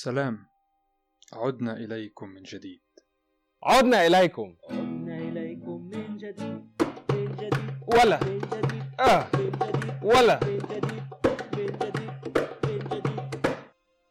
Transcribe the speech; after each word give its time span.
سلام. 0.00 0.46
عدنا 1.32 1.76
إليكم 1.76 2.28
من 2.28 2.42
جديد. 2.42 2.80
عدنا 3.62 4.06
إليكم. 4.06 4.56
عدنا 4.70 5.18
إليكم 5.18 5.90
من 5.94 6.16
جديد 6.16 6.66
من 7.10 7.36
جديد 7.36 7.54
ولا. 7.86 8.24
من 8.24 8.38
جديد 8.38 8.82
آه. 9.00 9.28
من 9.34 9.50
جديد 9.50 10.02
ولا. 10.02 10.40
من 10.44 10.58
جديد 10.58 11.02
من 11.56 11.66
جديد 11.78 12.38
من 12.64 12.78
جديد. 12.78 13.56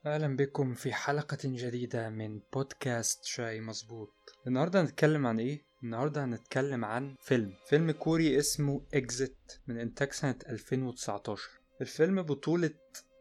أهلا 0.05 0.35
بكم 0.35 0.73
في 0.73 0.93
حلقة 0.93 1.37
جديدة 1.43 2.09
من 2.09 2.39
بودكاست 2.53 3.25
شاي 3.25 3.61
مظبوط. 3.61 4.13
النهاردة 4.47 4.81
هنتكلم 4.81 5.27
عن 5.27 5.39
إيه؟ 5.39 5.65
النهاردة 5.83 6.23
هنتكلم 6.25 6.85
عن 6.85 7.15
فيلم. 7.19 7.53
فيلم 7.69 7.91
كوري 7.91 8.39
اسمه 8.39 8.81
إكزيت 8.93 9.37
من 9.67 9.79
إنتاج 9.79 10.11
سنة 10.11 10.35
2019 10.49 11.41
الفيلم 11.81 12.21
بطولة 12.21 12.69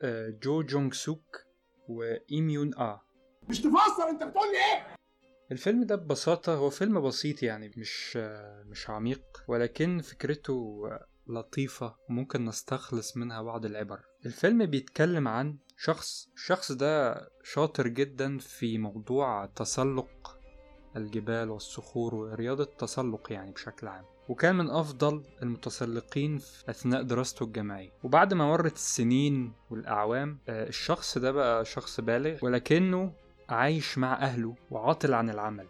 آه، 0.03 0.29
جو 0.43 0.63
جونغ 0.63 0.93
سوك 0.93 1.44
وإيميون 1.89 2.75
آ 2.75 3.01
مش 3.49 3.61
تفسر 3.61 4.09
أنت 4.11 4.23
بتقول 4.23 4.49
لي 4.53 4.57
إيه؟ 4.59 4.95
الفيلم 5.53 5.85
ده 5.85 5.97
ببساطة 5.97 6.55
هو 6.55 6.71
فيلم 6.71 7.01
بسيط 7.01 7.43
يعني 7.43 7.71
مش 7.77 8.19
آه، 8.21 8.63
مش 8.67 8.91
عميق 8.91 9.23
ولكن 9.49 10.01
فكرته 10.01 10.83
آه، 10.91 11.07
لطيفة 11.27 11.97
وممكن 12.11 12.45
نستخلص 12.45 13.17
منها 13.17 13.43
بعض 13.43 13.65
العبر. 13.65 14.01
الفيلم 14.27 14.67
بيتكلم 14.67 15.29
عن 15.29 15.59
شخص 15.77 16.29
الشخص 16.35 16.73
ده 16.73 17.15
شاطر 17.43 17.89
جدا 17.89 18.39
في 18.39 18.79
موضوع 18.79 19.47
تسلق 19.47 20.39
الجبال 20.97 21.51
والصخور 21.51 22.15
ورياضة 22.15 22.65
التسلق 22.65 23.33
يعني 23.33 23.53
بشكل 23.53 23.89
عام. 23.89 24.05
وكان 24.29 24.55
من 24.57 24.71
أفضل 24.71 25.23
المتسلقين 25.43 26.39
في 26.39 26.71
أثناء 26.71 27.03
دراسته 27.03 27.45
الجامعية. 27.45 27.91
وبعد 28.03 28.35
ما 28.35 28.47
مرت 28.49 28.75
السنين 28.75 29.53
والأعوام 29.71 30.39
آه، 30.49 30.69
الشخص 30.69 31.19
ده 31.19 31.31
بقى 31.33 31.65
شخص 31.65 32.01
بالغ 32.01 32.39
ولكنه 32.45 33.13
عايش 33.49 33.99
مع 33.99 34.15
أهله 34.15 34.55
وعاطل 34.71 35.15
عن 35.15 35.31
العمل 35.31 35.67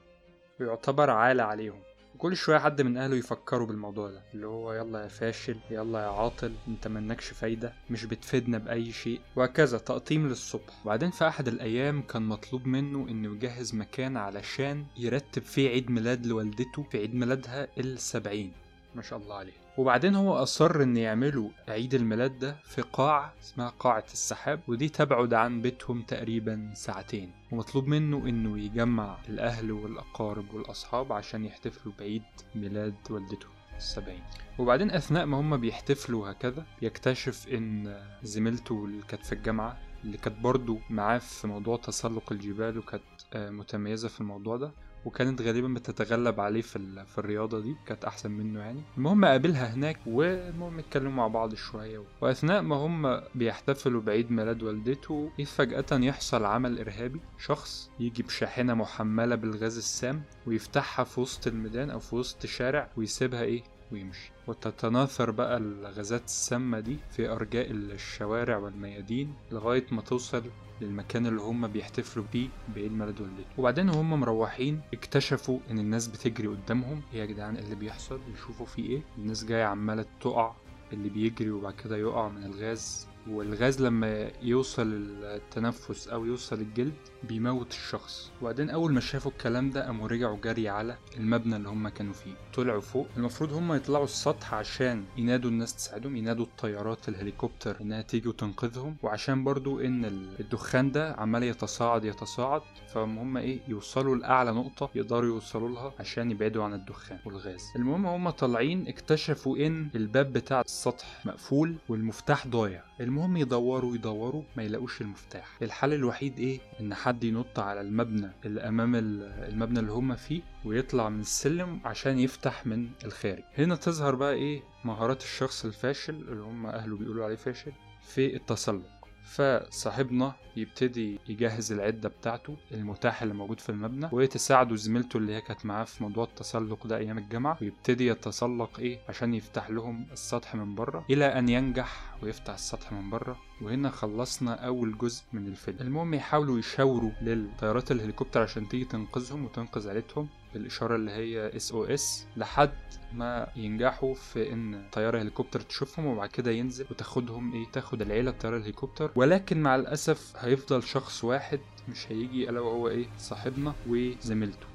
ويعتبر 0.61 1.11
عالة 1.11 1.43
عليهم. 1.43 1.81
وكل 2.15 2.37
شوية 2.37 2.59
حد 2.59 2.83
من 2.83 2.97
أهله 2.97 3.17
يفكروا 3.17 3.67
بالموضوع 3.67 4.11
ده 4.11 4.23
اللي 4.35 4.47
هو 4.47 4.73
يلا 4.73 5.03
يا 5.03 5.09
فاشل 5.09 5.57
يلا 5.71 5.99
يا 6.01 6.07
عاطل 6.07 6.53
أنت 6.69 6.89
منكش 6.89 7.25
فايدة 7.27 7.73
مش 7.91 8.05
بتفيدنا 8.05 8.59
بأي 8.59 8.93
شيء 8.93 9.21
وهكذا 9.37 9.79
تقطيم 9.79 10.29
للصبح. 10.29 10.81
وبعدين 10.85 11.11
في 11.11 11.29
أحد 11.29 11.49
الأيام 11.49 12.03
كان 12.03 12.23
مطلوب 12.23 12.67
منه 12.67 13.09
إنه 13.09 13.35
يجهز 13.35 13.75
مكان 13.75 14.17
علشان 14.17 14.85
يرتب 14.97 15.43
فيه 15.43 15.69
عيد 15.71 15.91
ميلاد 15.91 16.27
لوالدته 16.27 16.83
في 16.83 16.99
عيد 16.99 17.15
ميلادها 17.15 17.69
السبعين. 17.79 18.53
ما 18.95 19.03
شاء 19.03 19.19
الله 19.19 19.35
عليه. 19.35 19.53
وبعدين 19.79 20.15
هو 20.15 20.35
أصر 20.35 20.83
إن 20.83 20.97
يعملوا 20.97 21.51
عيد 21.69 21.95
الميلاد 21.95 22.39
ده 22.39 22.57
في 22.65 22.83
قاعة 22.83 23.35
اسمها 23.43 23.69
قاعة 23.69 24.05
السحاب 24.13 24.61
ودي 24.69 24.89
تبعد 24.89 25.35
عن 25.35 25.63
بيتهم 25.63 26.03
تقريبا 26.03 26.71
ساعتين. 26.75 27.33
ومطلوب 27.53 27.87
منه 27.87 28.17
إنه 28.29 28.59
يجمع 28.59 29.19
الأهل 29.29 29.73
والأقارب 29.73 30.55
والأصحاب 30.55 31.13
عشان 31.13 31.45
يحتفلوا 31.45 31.95
بعيد 31.99 32.23
ميلاد 32.55 32.95
والدته 33.11 33.47
السبعين. 33.77 34.23
وبعدين 34.59 34.91
أثناء 34.91 35.27
ما 35.27 35.41
هما 35.41 35.57
بيحتفلوا 35.57 36.31
هكذا 36.31 36.67
يكتشف 36.83 37.49
إن 37.49 38.01
زميلته 38.23 38.85
اللي 38.85 39.03
كانت 39.03 39.27
في 39.27 39.33
الجامعة 39.33 39.79
اللي 40.05 40.17
كانت 40.17 40.39
برضه 40.39 40.79
معاه 40.91 41.19
في 41.19 41.47
موضوع 41.47 41.77
تسلق 41.77 42.33
الجبال 42.33 42.79
وكانت 42.79 43.03
متميزة 43.37 44.09
في 44.09 44.21
الموضوع 44.21 44.57
ده 44.57 44.73
وكانت 45.05 45.43
غالبا 45.43 45.69
بتتغلب 45.69 46.41
عليه 46.41 46.63
في, 46.63 47.05
في 47.07 47.19
الرياضة 47.19 47.61
دي 47.61 47.77
كانت 47.87 48.05
أحسن 48.05 48.31
منه 48.31 48.61
يعني. 48.61 48.81
المهم 48.97 49.25
قابلها 49.25 49.75
هناك 49.75 49.99
والمهم 50.07 50.79
اتكلموا 50.79 51.13
مع 51.13 51.27
بعض 51.29 51.55
شوية 51.55 52.03
وأثناء 52.21 52.63
ما 52.63 52.77
هم 52.77 53.21
بيحتفلوا 53.35 54.01
بعيد 54.03 54.31
ميلاد 54.33 54.63
والدته 54.63 55.31
إذ 55.39 55.45
فجأة 55.45 55.85
يحصل 55.93 56.45
عمل 56.45 56.79
إرهابي. 56.79 57.21
شخص 57.39 57.91
يجي 58.01 58.23
بشاحنة 58.23 58.75
محملة 58.75 59.35
بالغاز 59.35 59.77
السام 59.77 60.23
ويفتحها 60.47 61.05
في 61.05 61.21
وسط 61.21 61.47
الميدان 61.47 61.91
أو 61.91 61.99
في 61.99 62.17
وسط 62.17 62.47
شارع 62.47 62.91
ويسيبها 62.97 63.43
إيه 63.43 63.63
ويمشي. 63.95 64.33
وتتناثر 64.47 65.31
بقى 65.31 65.57
الغازات 65.57 66.25
السامة 66.25 66.81
دي 66.81 66.97
في 67.11 67.29
أرجاء 67.29 67.71
الشوارع 67.71 68.57
والميادين 68.57 69.35
لغاية 69.53 69.87
ما 69.91 70.03
توصل 70.03 70.43
للمكان 70.81 71.27
اللي 71.27 71.41
هم 71.41 71.67
بيحتفلوا 71.69 72.25
بيه 72.33 72.49
بعيد 72.75 72.93
ميلاد 72.93 73.21
والدته. 73.21 73.45
وبعدين 73.59 73.89
وهم 73.89 74.21
مروحين 74.21 74.81
اكتشفوا 74.95 75.59
إن 75.71 75.79
الناس 75.79 76.07
بتجري 76.07 76.49
قدامهم. 76.49 77.03
إيه 77.15 77.21
يا 77.21 77.27
جدعان 77.27 77.57
اللي 77.57 77.75
بيحصل؟ 77.75 78.21
يشوفوا 78.35 78.67
فيه 78.67 78.89
إيه؟ 78.91 79.03
الناس 79.19 79.45
جاية 79.45 79.65
عمالة 79.65 80.05
تقع. 80.21 80.53
اللي 80.93 81.09
بيجري 81.09 81.51
وبعد 81.51 81.75
كده 81.75 81.97
يقع 81.97 82.29
من 82.29 82.45
الغاز. 82.45 83.07
والغاز 83.31 83.83
لما 83.83 84.31
يوصل 84.43 84.93
التنفس 85.23 86.09
أو 86.09 86.25
يوصل 86.25 86.61
الجلد 86.61 86.93
بيموت 87.23 87.71
الشخص. 87.73 88.31
وبعدين 88.43 88.71
أول 88.71 88.93
ما 88.93 89.01
شافوا 89.01 89.31
الكلام 89.31 89.71
ده 89.71 89.87
قاموا 89.87 90.09
رجعوا 90.09 90.37
جري 90.45 90.69
على 90.69 90.97
المبنى 91.17 91.57
اللي 91.57 91.69
هم 91.69 91.89
كانوا 91.89 92.13
فيه. 92.13 92.33
طلعوا 92.55 92.81
فوق. 92.81 93.07
المفروض 93.17 93.53
هم 93.53 93.73
يطلعوا 93.73 94.05
السطح 94.05 94.55
عشان 94.55 95.05
ينادوا 95.17 95.51
الناس 95.51 95.75
تساعدهم 95.77 96.17
ينادوا 96.17 96.45
الطيارات 96.45 97.09
الهليكوبتر 97.09 97.77
إنها 97.81 98.03
تيجي 98.03 98.29
وتنقذهم. 98.29 98.97
وعشان 99.03 99.45
برضو 99.45 99.81
إن 99.81 100.05
ال- 100.05 100.41
الدخان 100.41 100.93
ده 100.93 101.13
عمال 101.19 101.43
يتصاعد 101.43 102.05
يتصاعد. 102.05 102.63
فهم 102.95 103.37
إيه 103.37 103.59
يوصلوا 103.69 104.17
لأعلى 104.17 104.53
نقطة 104.53 104.91
يقدروا 104.95 105.29
يوصلوا 105.35 105.69
لها 105.69 105.93
عشان 106.01 106.31
يبعدوا 106.31 106.65
عن 106.65 106.75
الدخان 106.75 107.19
والغاز. 107.25 107.63
المهم 107.77 108.07
هم 108.07 108.31
طالعين 108.31 108.89
اكتشفوا 108.89 109.57
إن 109.57 109.89
الباب 109.95 110.33
بتاع 110.33 110.61
السطح 110.61 111.27
مقفول 111.27 111.77
والمفتاح 111.89 112.47
ضايع. 112.47 112.83
المهم 113.15 113.37
يدوروا 113.37 113.95
يدوروا 113.95 114.43
ما 114.57 114.63
يلاقوش 114.63 115.01
المفتاح. 115.01 115.47
الحل 115.63 115.93
الوحيد 115.93 116.39
إيه؟ 116.39 116.61
إن 116.81 116.95
حد 116.95 117.25
ينط 117.25 117.59
على 117.59 117.81
المبنى 117.81 118.31
اللي 118.45 118.61
أمام 118.61 118.95
ال- 118.97 119.23
المبنى 119.53 119.79
اللي 119.81 119.93
هم 119.93 120.17
فيه 120.17 120.43
ويطلع 120.65 121.09
من 121.09 121.21
السلم 121.21 121.81
عشان 121.85 122.19
يفتح 122.19 122.67
من 122.67 122.89
الخارج. 123.05 123.43
هنا 123.59 123.77
تظهر 123.77 124.15
بقى 124.15 124.33
إيه؟ 124.35 124.63
مهارات 124.85 125.23
الشخص 125.23 125.65
الفاشل 125.65 126.15
اللي 126.15 126.43
هم 126.43 126.67
أهله 126.67 126.97
بيقولوا 126.97 127.25
عليه 127.25 127.37
فاشل 127.37 127.73
في 128.03 128.37
التسلق. 128.37 128.83
فصاحبنا 129.25 130.33
يبتدي 130.57 131.19
يجهز 131.29 131.73
العدة 131.73 132.09
بتاعته 132.09 132.57
المتاح 132.73 133.23
اللي 133.23 133.35
موجود 133.35 133.61
في 133.61 133.69
المبنى 133.69 134.09
وتساعده 134.13 134.77
زميلته 134.77 135.17
اللي 135.17 135.35
هي 135.35 135.41
كانت 135.41 135.67
معاه 135.67 135.85
في 135.85 136.03
موضوع 136.03 136.25
التسلق 136.25 136.87
ده 136.87 136.97
أيام 136.97 137.19
الجامعة 137.19 137.59
ويبتدي 137.63 138.07
يتسلق 138.07 138.79
إيه 138.79 138.99
عشان 139.09 139.35
يفتح 139.35 139.71
لهم 139.71 140.07
السطح 140.13 140.55
من 140.55 140.75
بره 140.75 141.05
إلى 141.11 141.27
أن 141.39 141.49
ينجح 141.49 142.15
ويفتح 142.23 142.55
السطح 142.55 142.93
من 142.93 143.11
بره. 143.11 143.37
وهنا 143.63 143.91
خلصنا 143.91 144.55
أول 144.67 144.99
جزء 144.99 145.23
من 145.33 145.47
الفيلم. 145.47 145.79
المهم 145.81 146.15
يحاولوا 146.15 146.59
يشاوروا 146.59 147.11
للطيارات 147.23 147.91
الهليكوبتر 147.93 148.43
عشان 148.43 148.69
تيجي 148.69 148.85
تنقذهم 148.85 149.45
وتنقذ 149.45 149.89
عيلتهم. 149.89 150.29
بالإشارة 150.55 150.97
اللي 150.97 151.11
هي 151.11 151.57
SOS 151.57 152.27
لحد 152.37 152.73
ما 153.13 153.49
ينجحوا 153.57 154.15
في 154.15 154.53
إن 154.53 154.83
طيارة 154.93 155.23
هليكوبتر 155.23 155.61
تشوفهم 155.61 156.07
وبعد 156.07 156.29
كده 156.29 156.51
ينزل 156.51 156.87
وتاخدهم 156.91 157.53
إيه 157.53 157.65
تاخد 157.73 158.03
العيلة 158.03 158.31
الطياره 158.31 158.57
الهليكوبتر. 158.57 159.11
ولكن 159.17 159.63
مع 159.63 159.77
الأسف 159.77 160.33
هيفضل 160.37 160.83
شخص 160.83 161.25
واحد 161.25 161.61
مش 161.89 162.13
هيجي 162.13 162.51
ألا 162.51 162.61
وهو 162.61 162.89
إيه 162.89 163.07
صاحبنا 163.19 163.75
وزميلته. 163.89 164.67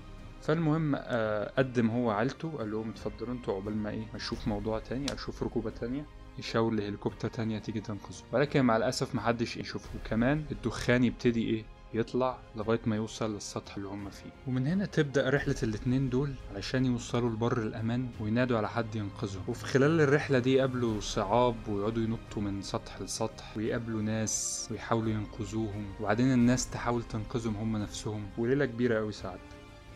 فالمهم 0.41 0.95
آه، 0.95 1.51
قدم 1.57 1.89
هو 1.89 2.11
عيلته 2.11 2.57
قال 2.57 2.71
لهم 2.71 2.89
اتفضلوا 2.89 3.33
أنتوا 3.33 3.53
عقبال 3.53 3.77
ما 3.77 3.89
إيه 3.89 4.05
أشوف 4.15 4.47
موضوع 4.47 4.79
تاني 4.79 5.13
أشوف 5.13 5.43
ركوبة 5.43 5.69
تانية 5.69 6.05
يشاور 6.39 6.73
لهليكوبتر 6.73 7.27
تانية 7.29 7.59
تيجي 7.59 7.81
تنقذه. 7.81 8.23
ولكن 8.31 8.61
مع 8.65 8.77
الأسف 8.77 9.15
محدش 9.15 9.57
يشوفه. 9.57 9.89
وكمان 9.95 10.45
الدخان 10.51 11.03
يبتدي 11.03 11.49
إيه 11.49 11.63
يطلع 11.93 12.37
لغاية 12.55 12.79
ما 12.85 12.95
يوصل 12.95 13.33
للسطح 13.33 13.75
اللي 13.75 13.87
هم 13.87 14.09
فيه. 14.09 14.29
ومن 14.47 14.67
هنا 14.67 14.85
تبدأ 14.85 15.29
رحلة 15.29 15.55
الاتنين 15.63 16.09
دول 16.09 16.33
علشان 16.55 16.85
يوصلوا 16.85 17.29
لبر 17.29 17.57
الأمان 17.61 18.09
وينادوا 18.19 18.57
على 18.57 18.69
حد 18.69 18.95
ينقذهم. 18.95 19.43
وفي 19.47 19.65
خلال 19.65 20.01
الرحلة 20.01 20.39
دي 20.39 20.53
يقابلوا 20.53 20.99
صعاب 21.01 21.55
ويقعدوا 21.67 22.03
ينطوا 22.03 22.41
من 22.41 22.61
سطح 22.61 23.01
لسطح 23.01 23.57
ويقابلوا 23.57 24.01
ناس 24.01 24.67
ويحاولوا 24.71 25.11
ينقذوهم. 25.11 25.85
وبعدين 25.99 26.33
الناس 26.33 26.69
تحاول 26.69 27.03
تنقذهم 27.03 27.55
هم 27.55 27.77
نفسهم 27.77 28.29
وليلة 28.37 28.65
كبيرة 28.65 28.99
أوي 28.99 29.11
ساعات 29.11 29.39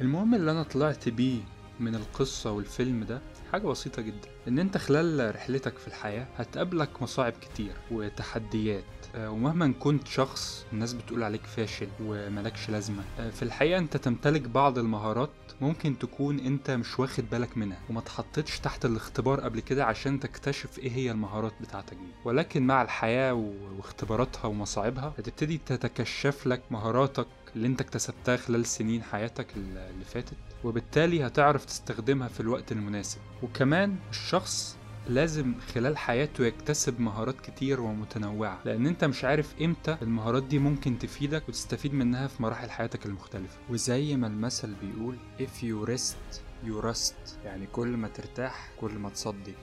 المهم 0.02 0.36
اللي 0.36 0.52
أنا 0.52 0.64
طلعت 0.64 1.10
بيه 1.10 1.40
من 1.80 1.96
القصة 1.96 2.52
والفيلم 2.52 3.04
ده 3.04 3.22
حاجة 3.54 3.68
بسيطة 3.68 4.02
جدا 4.02 4.28
إن 4.48 4.60
أنت 4.60 4.78
خلال 4.78 5.36
رحلتك 5.36 5.78
في 5.78 5.88
الحياة 5.88 6.28
هتقابلك 6.38 7.02
مصاعب 7.02 7.34
كتير 7.42 7.74
وتحديات 7.92 8.84
آه، 9.16 9.30
ومهما 9.32 9.74
كنت 9.80 10.08
شخص 10.08 10.66
الناس 10.74 10.94
بتقول 10.94 11.24
عليك 11.24 11.46
فاشل 11.46 11.88
وملكش 12.02 12.70
لازمة 12.70 13.04
آه، 13.20 13.30
في 13.30 13.44
الحقيقة 13.44 13.78
أنت 13.80 13.98
تمتلك 13.98 14.42
بعض 14.42 14.78
المهارات 14.78 15.30
ممكن 15.62 16.00
تكون 16.00 16.40
أنت 16.40 16.72
مش 16.72 17.00
واخد 17.00 17.30
بالك 17.30 17.58
منها 17.58 17.80
وما 17.90 18.00
اتحطتش 18.00 18.60
تحت 18.60 18.86
الاختبار 18.86 19.40
قبل 19.42 19.60
كده 19.60 19.86
عشان 19.86 20.20
تكتشف 20.20 20.80
إيه 20.80 20.92
هي 20.92 21.12
المهارات 21.12 21.54
بتاعتك 21.62 21.94
دي. 21.98 22.12
ولكن 22.26 22.68
مع 22.68 22.82
الحياة 22.82 23.34
واختباراتها 23.78 24.46
ومصاعبها 24.46 25.14
هتبتدي 25.18 25.58
تتكشف 25.66 26.48
لك 26.48 26.62
مهاراتك 26.72 27.28
اللي 27.56 27.68
انت 27.68 27.82
اكتسبتها 27.82 28.38
خلال 28.38 28.66
سنين 28.66 29.04
حياتك 29.04 29.48
ال- 29.58 29.78
اللي 29.78 30.06
فاتت 30.06 30.34
وبالتالي 30.64 31.28
هتعرف 31.28 31.66
تستخدمها 31.66 32.28
في 32.28 32.40
الوقت 32.40 32.72
المناسب. 32.72 33.18
وكمان 33.44 33.96
الشخص 34.10 34.78
لازم 35.10 35.54
خلال 35.74 35.98
حياته 35.98 36.46
يكتسب 36.46 37.00
مهارات 37.02 37.42
كتير 37.42 37.82
ومتنوعة 37.82 38.60
لأن 38.66 38.88
أنت 38.88 39.04
مش 39.06 39.24
عارف 39.24 39.54
إمتى 39.62 39.98
المهارات 40.02 40.44
دي 40.44 40.60
ممكن 40.60 41.00
تفيدك 41.00 41.50
وتستفيد 41.50 41.94
منها 41.94 42.28
في 42.28 42.44
مراحل 42.44 42.70
حياتك 42.70 43.06
المختلفة. 43.06 43.58
وزي 43.70 44.16
ما 44.16 44.28
المثل 44.28 44.74
بيقول 44.82 45.18
if 45.40 45.62
you 45.64 45.90
rest 45.90 46.38
you 46.68 46.84
rust. 46.86 47.46
يعني 47.46 47.68
كل 47.68 47.88
ما 47.88 48.08
ترتاح 48.08 48.70
كل 48.82 48.92
ما 48.94 49.10
تصدي. 49.10 49.54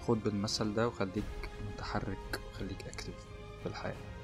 فخد 0.00 0.22
بالمثل 0.22 0.74
ده 0.74 0.88
وخليك 0.88 1.24
متحرك 1.72 2.40
وخليك 2.50 2.82
اكتف 2.86 3.14
في 3.62 3.66
الحياة. 3.66 4.17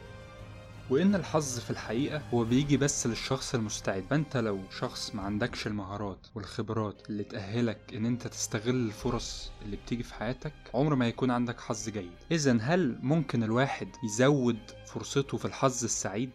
وإن 0.91 1.15
الحظ 1.15 1.59
في 1.59 1.71
الحقيقة 1.71 2.23
هو 2.35 2.45
بيجي 2.45 2.77
بس 2.77 3.07
للشخص 3.07 3.55
المستعد. 3.55 4.05
فأنت 4.11 4.37
لو 4.37 4.61
شخص 4.79 5.15
ما 5.15 5.23
عندكش 5.23 5.67
المهارات 5.67 6.27
والخبرات 6.35 7.03
اللي 7.11 7.25
تأهلك 7.25 7.79
إن 7.95 8.07
أنت 8.07 8.27
تستغل 8.27 8.75
الفرص 8.75 9.51
اللي 9.63 9.77
بتيجي 9.77 10.03
في 10.03 10.15
حياتك 10.15 10.53
عمر 10.75 10.95
ما 10.95 11.09
يكون 11.09 11.31
عندك 11.31 11.61
حظ 11.61 11.89
جيد. 11.89 12.13
إذا 12.33 12.59
هل 12.61 12.99
ممكن 13.03 13.43
الواحد 13.43 13.89
يزود 14.05 14.59
فرصته 14.87 15.39
في 15.39 15.45
الحظ 15.45 15.85
السعيد؟ 15.85 16.31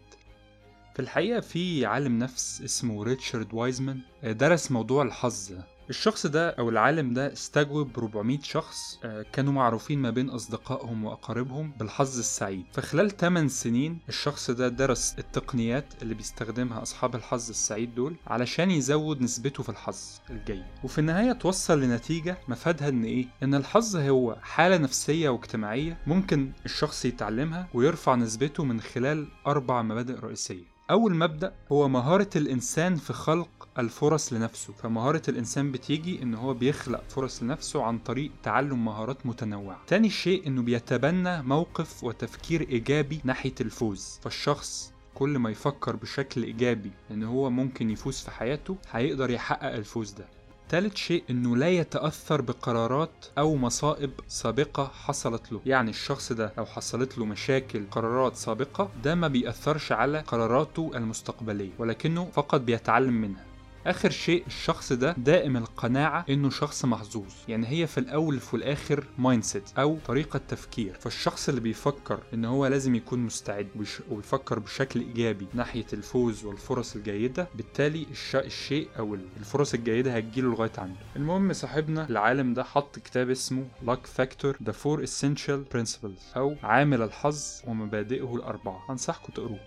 في 0.94 1.00
الحقيقة 1.02 1.40
في 1.40 1.86
عالم 1.86 2.20
نفس 2.20 2.62
اسمه 2.62 3.04
ريتشارد 3.04 3.54
وايزمان 3.54 4.00
درس 4.24 4.72
موضوع 4.72 5.04
الحظ 5.04 5.54
الشخص 5.90 6.26
ده 6.26 6.50
أو 6.50 6.70
العالم 6.70 7.14
ده 7.14 7.34
استجوب 7.34 8.00
400 8.00 8.40
شخص 8.44 9.00
آه، 9.04 9.26
كانوا 9.34 9.54
معروفين 9.54 10.00
ما 10.00 10.10
بين 10.10 10.30
أصدقائهم 10.30 11.06
وأقاربهم 11.06 11.72
بالحظ 11.80 12.18
السعيد. 12.20 12.66
فخلال 12.74 13.18
8 13.18 13.48
سنين 13.50 14.00
الشخص 14.10 14.52
ده 14.52 14.68
درس 14.68 15.16
التقنيات 15.20 15.86
اللي 16.02 16.14
بيستخدمها 16.14 16.82
أصحاب 16.82 17.16
الحظ 17.16 17.50
السعيد 17.50 17.96
دول 17.96 18.16
علشان 18.28 18.72
يزود 18.72 19.22
نسبته 19.22 19.64
في 19.64 19.70
الحظ 19.70 19.98
الجيد 20.30 20.64
وفي 20.84 21.00
النهاية 21.00 21.32
توصل 21.32 21.82
لنتيجة 21.82 22.38
مفادها 22.48 22.90
إن 22.90 23.04
إيه؟ 23.04 23.28
إن 23.44 23.56
الحظ 23.56 23.96
هو 23.96 24.36
حالة 24.42 24.78
نفسية 24.78 25.30
واجتماعية 25.30 25.98
ممكن 26.08 26.52
الشخص 26.66 27.06
يتعلمها 27.06 27.68
ويرفع 27.74 28.16
نسبته 28.16 28.64
من 28.64 28.82
خلال 28.82 29.28
أربع 29.48 29.82
مبادئ 29.82 30.20
رئيسية. 30.20 30.80
أول 30.92 31.16
مبدأ 31.16 31.54
هو 31.72 31.88
مهارة 31.88 32.30
الإنسان 32.36 32.96
في 32.96 33.14
خلق 33.14 33.50
الفرص 33.78 34.34
لنفسه. 34.34 34.74
فمهارة 34.74 35.22
الإنسان 35.28 35.72
بتيجي 35.72 36.22
إن 36.24 36.36
هو 36.36 36.54
بيخلق 36.54 37.04
فرص 37.10 37.44
لنفسه 37.44 37.84
عن 37.84 38.00
طريق 38.00 38.32
تعلم 38.44 38.86
مهارات 38.86 39.26
متنوعة. 39.26 39.80
تاني 39.88 40.10
شيء 40.10 40.48
إنه 40.48 40.62
بيتبنى 40.62 41.42
موقف 41.44 42.04
وتفكير 42.04 42.62
إيجابي 42.62 43.22
ناحية 43.24 43.56
الفوز. 43.62 44.20
فالشخص 44.22 44.94
كل 45.16 45.30
ما 45.40 45.50
يفكر 45.50 45.96
بشكل 45.96 46.44
إيجابي 46.44 46.92
إن 47.12 47.24
هو 47.24 47.50
ممكن 47.50 47.90
يفوز 47.90 48.18
في 48.18 48.32
حياته 48.32 48.78
هيقدر 48.92 49.30
يحقق 49.30 49.74
الفوز 49.74 50.12
ده. 50.12 50.26
تالت 50.70 50.98
شيء 50.98 51.24
إنه 51.30 51.58
لا 51.58 51.70
يتأثر 51.70 52.42
بقرارات 52.42 53.26
أو 53.38 53.56
مصائب 53.56 54.12
سابقة 54.28 54.92
حصلت 55.04 55.52
له. 55.52 55.62
يعني 55.66 55.90
الشخص 55.90 56.32
ده 56.34 56.54
لو 56.58 56.66
حصلت 56.66 57.18
له 57.18 57.26
مشاكل 57.26 57.84
قرارات 57.92 58.36
سابقة 58.36 58.90
ده 59.04 59.16
ما 59.16 59.28
بيأثرش 59.28 59.92
على 59.92 60.20
قراراته 60.20 60.92
المستقبلية 60.96 61.72
ولكنه 61.80 62.26
فقط 62.34 62.62
بيتعلم 62.62 63.14
منها. 63.14 63.49
آخر 63.90 64.10
شيء 64.10 64.44
الشخص 64.48 64.94
ده 64.94 65.16
دائم 65.18 65.58
القناعة 65.58 66.26
إنه 66.30 66.50
شخص 66.50 66.86
محظوظ. 66.86 67.34
يعني 67.48 67.68
هي 67.68 67.88
في 67.88 67.98
الأول 67.98 68.36
وفي 68.36 68.54
الآخر 68.54 69.04
mindset 69.18 69.70
أو 69.78 69.98
طريقة 70.08 70.42
تفكير. 70.48 70.94
فالشخص 71.00 71.50
اللي 71.50 71.62
بيفكر 71.62 72.20
إن 72.34 72.46
هو 72.46 72.68
لازم 72.68 72.96
يكون 72.96 73.20
مستعد 73.20 73.68
ويفكر 74.10 74.60
بشكل 74.60 75.00
إيجابي 75.00 75.48
ناحية 75.54 75.86
الفوز 75.94 76.46
والفرص 76.46 76.96
الجيدة 76.96 77.48
بالتالي 77.56 78.06
الش... 78.12 78.36
الشيء 78.36 78.90
أو 79.00 79.16
الفرص 79.40 79.74
الجيدة 79.74 80.16
هتجيله 80.16 80.50
لغاية 80.52 80.72
عنده. 80.78 81.00
المهم 81.16 81.54
صاحبنا 81.54 82.10
العالم 82.10 82.54
ده 82.54 82.64
حط 82.64 83.00
كتاب 83.00 83.30
اسمه 83.30 83.66
Luck 83.88 84.22
Factor 84.22 84.54
The 84.70 84.74
Four 84.74 85.00
Essential 85.08 85.76
Principles 85.78 86.38
أو 86.38 86.56
عامل 86.64 87.02
الحظ 87.02 87.62
ومبادئه 87.68 88.36
الأربعة. 88.36 88.86
أنصحكم 88.90 89.34
تقروه. 89.34 89.60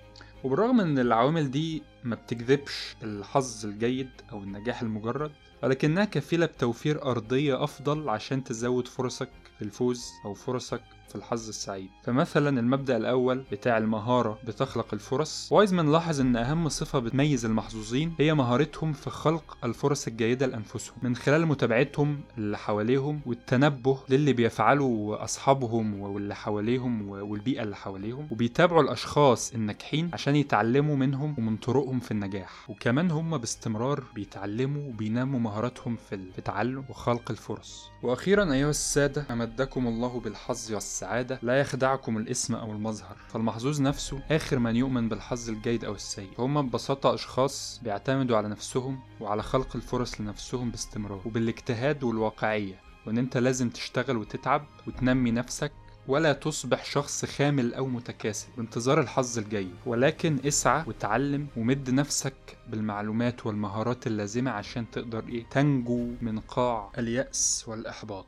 وبالرغم 0.44 0.80
إن 0.80 0.98
العوامل 0.98 1.50
دي 1.50 1.82
ما 2.04 2.14
بتجذبش 2.14 2.96
الحظ 3.02 3.66
الجيد 3.66 4.10
أو 4.32 4.42
النجاح 4.42 4.82
المجرد 4.82 5.30
ولكنها 5.62 6.04
كفيلة 6.04 6.46
بتوفير 6.46 7.02
أرضية 7.02 7.64
أفضل 7.64 8.08
عشان 8.08 8.44
تزود 8.44 8.88
فرصك 8.88 9.30
في 9.58 9.62
الفوز 9.64 10.04
أو 10.24 10.34
فرصك 10.34 10.82
في 11.12 11.18
الحظ 11.18 11.48
السعيد. 11.48 11.90
فمثلا 12.04 12.60
المبدأ 12.60 12.96
الأول 12.96 13.44
بتاع 13.52 13.78
المهارة 13.78 14.38
بتخلق 14.46 14.86
الفرص. 14.92 15.48
وايزمان 15.52 15.92
لاحظ 15.92 16.20
أن 16.20 16.36
أهم 16.36 16.68
صفة 16.68 16.98
بتميز 16.98 17.44
المحظوظين 17.44 18.14
هي 18.18 18.34
مهارتهم 18.34 18.92
في 18.92 19.10
خلق 19.10 19.56
الفرص 19.64 20.06
الجيدة 20.06 20.46
لأنفسهم. 20.46 20.96
من 21.02 21.16
خلال 21.16 21.46
متابعتهم 21.46 22.20
اللي 22.38 22.58
حواليهم 22.58 23.20
والتنبه 23.26 23.98
للي 24.08 24.32
بيفعله 24.32 25.16
أصحابهم 25.20 26.00
واللي 26.00 26.34
حواليهم 26.34 27.08
والبيئة 27.08 27.62
اللي 27.62 27.76
حواليهم 27.76 28.28
وبيتابعوا 28.30 28.82
الأشخاص 28.82 29.52
الناجحين 29.54 30.10
عشان 30.12 30.36
يتعلموا 30.36 30.96
منهم 30.96 31.34
ومن 31.38 31.56
طرقهم 31.56 32.00
في 32.00 32.10
النجاح. 32.10 32.70
وكمان 32.70 33.10
هم 33.10 33.38
باستمرار 33.38 34.04
بيتعلموا 34.14 34.88
وبينموا 34.88 35.40
مهاراتهم 35.40 35.96
في 35.96 36.14
التعلم 36.14 36.84
وخلق 36.88 37.30
الفرص. 37.30 37.90
وأخيرا 38.02 38.52
أيها 38.52 38.70
السادة 38.70 39.26
أمدكم 39.30 39.86
الله 39.86 40.20
بالحظ 40.20 40.72
والسعادة 40.72 41.01
لا 41.42 41.60
يخدعكم 41.60 42.16
الاسم 42.16 42.54
أو 42.54 42.72
المظهر 42.72 43.16
فالمحظوظ 43.28 43.80
نفسه 43.80 44.20
آخر 44.30 44.58
من 44.58 44.76
يؤمن 44.76 45.08
بالحظ 45.08 45.50
الجيد 45.50 45.84
أو 45.84 45.94
السيء. 45.94 46.30
فهم 46.36 46.68
ببساطة 46.68 47.14
أشخاص 47.14 47.80
بيعتمدوا 47.82 48.36
على 48.36 48.48
نفسهم 48.48 49.00
وعلى 49.20 49.42
خلق 49.42 49.76
الفرص 49.76 50.20
لنفسهم 50.20 50.70
باستمرار 50.70 51.20
وبالاجتهاد 51.24 52.02
والواقعية. 52.04 52.80
وإن 53.06 53.18
أنت 53.18 53.36
لازم 53.36 53.70
تشتغل 53.70 54.16
وتتعب 54.16 54.64
وتنمي 54.86 55.30
نفسك 55.30 55.72
ولا 56.08 56.32
تصبح 56.32 56.84
شخص 56.84 57.24
خامل 57.24 57.74
أو 57.74 57.86
متكاسل 57.86 58.48
بانتظار 58.56 59.00
الحظ 59.00 59.38
الجيد 59.38 59.74
ولكن 59.86 60.38
اسعى 60.46 60.84
وتعلم 60.86 61.46
ومد 61.56 61.90
نفسك 61.90 62.58
بالمعلومات 62.68 63.46
والمهارات 63.46 64.06
اللازمة 64.06 64.50
عشان 64.50 64.90
تقدر 64.90 65.24
إيه؟ 65.28 65.44
تنجو 65.50 66.10
من 66.20 66.38
قاع 66.40 66.90
اليأس 66.98 67.64
والإحباط. 67.66 68.26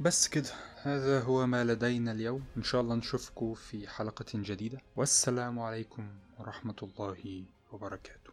بس 0.00 0.28
كده. 0.28 0.50
هذا 0.82 1.20
هو 1.20 1.46
ما 1.46 1.64
لدينا 1.64 2.12
اليوم. 2.12 2.44
إن 2.56 2.62
شاء 2.62 2.80
الله 2.80 2.94
نشوفكم 2.94 3.54
في 3.54 3.88
حلقة 3.88 4.24
جديدة. 4.34 4.78
والسلام 4.96 5.58
عليكم 5.58 6.08
ورحمة 6.38 6.76
الله 6.82 7.44
وبركاته. 7.72 8.29